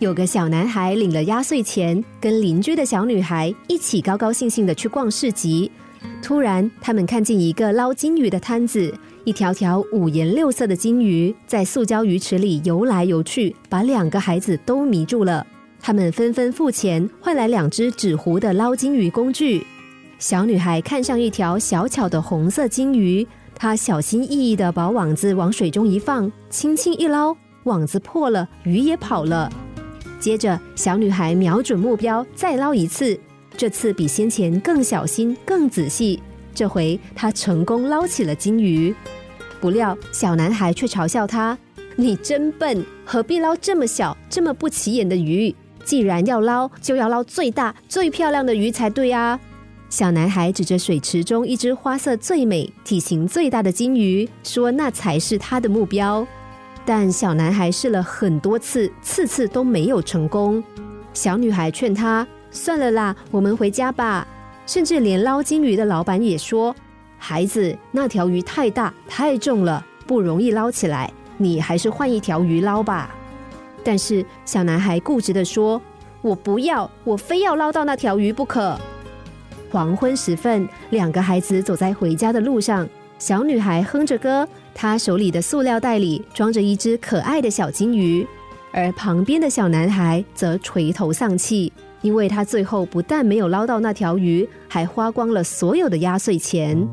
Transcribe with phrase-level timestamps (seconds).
[0.00, 5.68] 有个小男孩领了压岁钱，跟邻居的小女孩一起高高兴兴的去逛市集。
[6.22, 15.44] 突然，他们看见一个捞金鱼的摊子，一条条五颜六色的金鱼在塑胶鱼池里游来游去，把两个孩子都迷住了。
[15.80, 19.66] 他们纷纷付钱，换来两只纸糊的捞金鱼工具。
[20.20, 29.50] 小女孩看上一条小巧的红色金鱼，她小心翼翼的把网子往水中一放，轻轻一捞，网子破了，鱼也跑了。
[30.18, 33.18] 接着，小女孩瞄准目标，再捞一次。
[33.56, 36.20] 这次比先前更小心、更仔细。
[36.54, 38.94] 这回她成功捞起了金鱼。
[39.60, 41.56] 不料，小男孩却嘲笑她
[41.96, 45.54] ：“你真笨，何必捞这么小、这么不起眼的鱼？
[45.84, 49.38] 既然要捞，就要捞最大、最漂亮的鱼才对啊！”
[49.90, 56.26] 小男孩指着水池中一只花色最美、体型最大的金鱼，说：“那才是他的目标。”
[56.88, 60.64] 但小男孩试了很多次，次次都没有成功。
[61.12, 64.26] 小女孩劝他：“算了啦，我们回家吧。”
[64.64, 66.74] 甚至连捞金鱼的老板也说
[67.20, 73.14] ：“孩子，那条鱼太大太重了，不容易捞起来，你还是换一条鱼捞吧。”
[73.84, 75.78] 但是小男孩固执的说
[76.22, 78.80] ：“我不要，我非要捞到那条鱼不可。”
[79.70, 82.88] 黄昏时分，两个孩子走在回家的路上，
[83.18, 84.48] 小女孩哼着歌。
[84.74, 88.24] 她手里的塑料袋里装着一只可爱的小金鱼，
[88.72, 96.88] 而旁边的小男孩则垂头丧气，因为他最后不但没有捞到那条鱼，还花光了所有的压岁钱。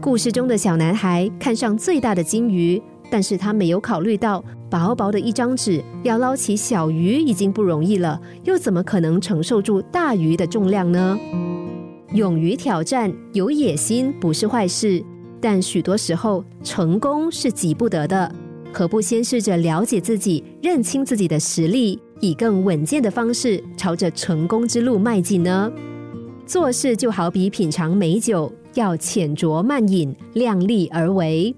[0.00, 11.18] 故事中的小男孩看上最大的金鱼，但是他没有考虑到，薄薄的一张纸要捞起小鱼已经不容易了，又怎么可能承受住大鱼的重量呢？
[12.12, 15.00] 勇于挑战、有野心不是坏事，
[15.40, 18.34] 但许多时候成功是急不得的。
[18.72, 25.70] 何不先试着了解自己，认清自己的实力，以更稳健的方式朝着成功之路迈进呢？
[26.44, 31.54] 做事就好比品尝美酒，要浅酌慢饮，量力而为。